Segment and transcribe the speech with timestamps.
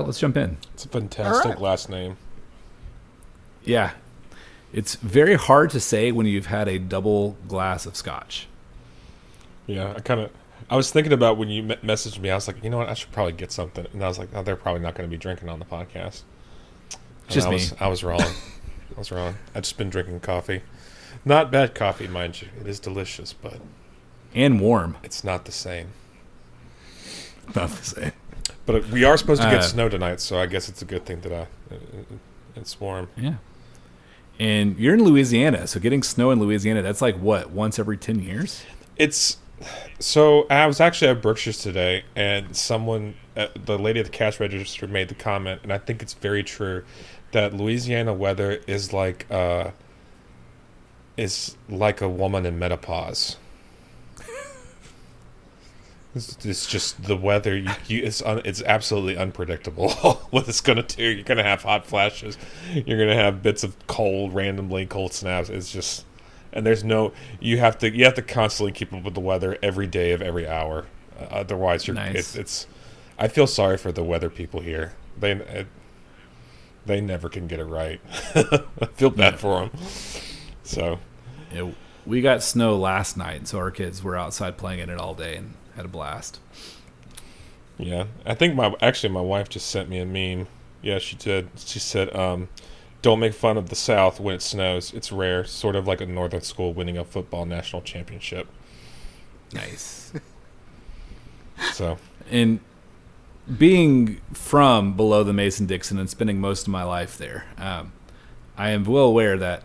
[0.00, 0.56] uh, let's jump in.
[0.74, 1.60] It's a fantastic All right.
[1.60, 2.16] last name.
[3.64, 3.92] Yeah,
[4.72, 8.46] it's very hard to say when you've had a double glass of scotch.
[9.66, 10.30] Yeah, I kind of.
[10.68, 12.30] I was thinking about when you messaged me.
[12.30, 12.88] I was like, you know what?
[12.88, 13.86] I should probably get something.
[13.92, 16.22] And I was like, oh, they're probably not going to be drinking on the podcast.
[16.92, 17.56] And Just I me.
[17.56, 18.20] Was, I was wrong.
[18.96, 19.34] I was wrong.
[19.54, 20.62] I've just been drinking coffee.
[21.24, 22.48] Not bad coffee, mind you.
[22.60, 23.58] It is delicious, but
[24.34, 24.96] And warm.
[25.02, 25.88] it's not the same.
[27.56, 28.12] Not the same.
[28.70, 31.04] But we are supposed to get Uh, snow tonight, so I guess it's a good
[31.04, 31.46] thing that I,
[32.54, 33.08] it's warm.
[33.16, 33.34] Yeah.
[34.38, 38.20] And you're in Louisiana, so getting snow in Louisiana, that's like what, once every 10
[38.20, 38.62] years?
[38.96, 39.38] It's
[39.98, 44.40] so I was actually at Brookshire's today, and someone, uh, the lady at the cash
[44.40, 46.84] register, made the comment, and I think it's very true
[47.32, 49.72] that Louisiana weather is like uh,
[51.16, 53.36] is like a woman in menopause.
[56.14, 57.56] It's, it's just the weather.
[57.56, 59.90] You, you, it's un, it's absolutely unpredictable
[60.30, 61.04] what it's gonna do.
[61.04, 62.36] You're gonna have hot flashes.
[62.72, 65.48] You're gonna have bits of cold, randomly cold snaps.
[65.50, 66.04] It's just,
[66.52, 67.12] and there's no.
[67.38, 70.20] You have to you have to constantly keep up with the weather every day of
[70.20, 70.86] every hour.
[71.18, 72.16] Uh, otherwise, you're Nice.
[72.16, 72.66] it's, it's.
[73.18, 74.94] I feel sorry for the weather people here.
[75.18, 75.66] They it,
[76.86, 78.00] they never can get it right.
[78.34, 79.70] I feel bad for them.
[80.64, 80.98] So
[81.52, 81.70] Yeah,
[82.06, 85.36] we got snow last night, so our kids were outside playing in it all day
[85.36, 86.40] and had a blast.
[87.78, 90.46] Yeah, I think my actually my wife just sent me a meme.
[90.82, 91.48] Yeah, she did.
[91.56, 92.48] She said, um,
[93.00, 94.92] "Don't make fun of the South when it snows.
[94.92, 98.46] It's rare, sort of like a northern school winning a football national championship."
[99.52, 100.12] Nice.
[101.74, 101.98] So
[102.30, 102.60] and
[103.58, 107.92] being from below the Mason Dixon and spending most of my life there, um,
[108.56, 109.64] I am well aware that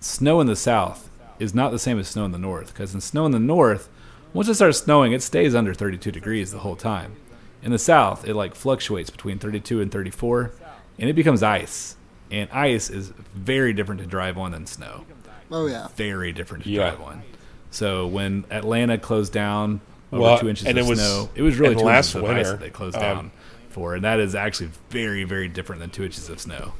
[0.00, 2.74] snow in the south is not the same as snow in the north.
[2.74, 3.88] Because in snow in the north,
[4.32, 7.16] once it starts snowing, it stays under 32 degrees the whole time.
[7.62, 10.52] In the south, it like fluctuates between 32 and 34,
[10.98, 11.96] and it becomes ice.
[12.30, 15.04] And ice is very different to drive on than snow
[15.50, 15.88] Oh yeah.
[15.96, 16.90] very different to Yeah.
[16.90, 17.22] drive on.
[17.72, 19.80] So when Atlanta closed down
[20.12, 22.30] over Well, two inches and of it was- snow, it was really two last inches
[22.30, 23.30] of ice that they closed um, down
[23.68, 26.72] for, and that is actually very, very different than two inches of snow.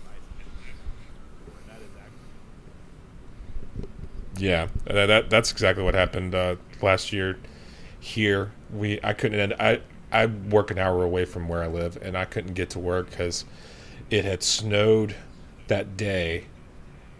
[4.38, 7.38] yeah, that, that that's exactly what happened uh, last year.
[7.98, 9.52] Here, we I couldn't.
[9.60, 9.80] I
[10.10, 13.10] I work an hour away from where I live, and I couldn't get to work
[13.10, 13.44] because
[14.10, 15.14] it had snowed
[15.68, 16.46] that day,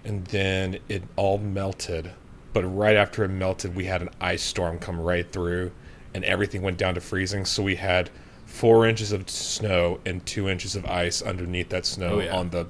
[0.05, 2.13] and then it all melted.
[2.53, 5.71] But right after it melted, we had an ice storm come right through,
[6.15, 7.45] and everything went down to freezing.
[7.45, 8.11] So we had
[8.47, 12.37] four inches of snow and two inches of ice underneath that snow Oh, yeah.
[12.37, 12.67] on the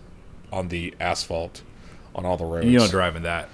[0.52, 1.62] on the asphalt
[2.14, 2.66] on all the roads.
[2.66, 3.48] You don't drive that.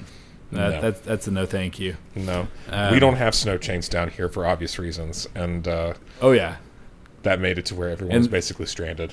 [0.50, 0.80] No.
[0.80, 1.96] that's, that's a no thank you.
[2.14, 6.30] No, Um, we don't have snow chains down here for obvious reasons, and uh, Oh,
[6.32, 6.56] yeah.
[7.24, 9.12] that made it to where everyone's And- basically stranded.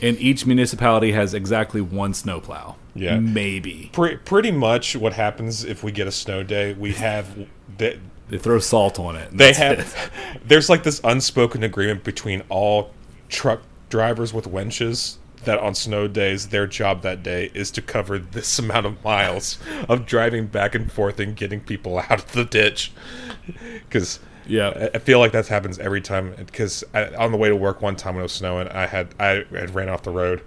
[0.00, 2.74] And each municipality has exactly one snowplow.
[2.96, 3.20] Yeah.
[3.20, 3.88] Maybe.
[3.92, 7.46] Pre- pretty much what happens if we get a snow day, we have
[7.78, 9.28] they, They throw salt on it.
[9.36, 9.94] they have it.
[10.44, 12.90] there's like this unspoken agreement between all
[13.28, 18.18] truck drivers with winches that on snow days their job that day is to cover
[18.18, 19.58] this amount of miles
[19.88, 22.92] of driving back and forth and getting people out of the ditch
[23.88, 24.88] because Yeah.
[24.94, 28.14] I- feel like that happens every time because on the way to work one time
[28.14, 30.42] when it was snowing, I had I had ran off the road,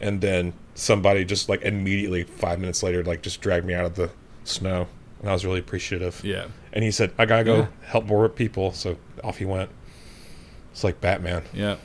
[0.00, 3.94] and then somebody just like immediately five minutes later like just dragged me out of
[3.94, 4.10] the
[4.44, 4.86] snow,
[5.20, 6.20] and I was really appreciative.
[6.24, 6.46] Yeah.
[6.72, 7.66] And he said, "I gotta go Yeah.
[7.86, 9.70] help more people," so off he went.
[10.72, 11.42] It's like Batman.
[11.52, 11.76] Yeah.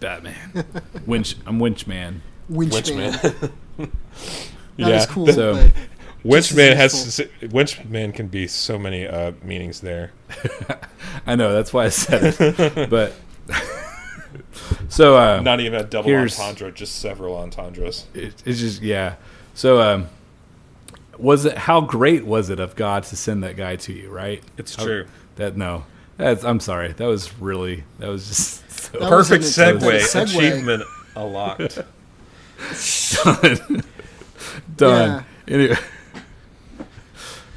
[0.00, 0.64] Batman.
[1.06, 1.36] Winch.
[1.46, 2.22] I'm Winch Man.
[2.50, 3.50] Winchman.
[3.78, 3.88] Not
[4.76, 5.72] yeah, as cool, So- but
[6.24, 10.12] Winchman Just as has Winchman can be so many uh, meanings there.
[11.26, 11.52] I know.
[11.52, 12.90] That's why I said it.
[12.90, 13.12] but
[14.88, 18.06] so uh, Not even a double entendre, just several entendres.
[18.14, 19.16] it, it's just yeah.
[19.54, 20.08] So um,
[21.18, 21.56] was it?
[21.56, 24.10] How great was it of God to send that guy to you?
[24.10, 24.42] Right?
[24.56, 25.06] It's How- true.
[25.36, 25.84] That no.
[26.16, 26.92] That's, I'm sorry.
[26.92, 27.84] That was really.
[27.98, 30.00] That was just so That Perfect an segue.
[30.00, 30.36] segue.
[30.38, 30.82] Achievement
[31.14, 31.78] unlocked.
[33.24, 33.82] done.
[34.76, 35.24] done.
[35.48, 35.76] Anyway.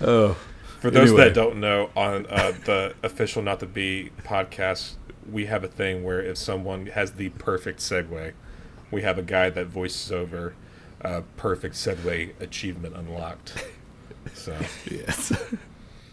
[0.01, 0.38] Oh.
[0.80, 1.25] For those Anyway.
[1.25, 4.94] that don't know, on uh, the official Not the Bee podcast,
[5.30, 8.31] we have a thing where if someone has the perfect segue,
[8.92, 10.56] we have a guy that voices over
[11.03, 13.65] uh, perfect segue achievement unlocked.
[14.33, 14.56] So
[14.89, 15.33] Yes.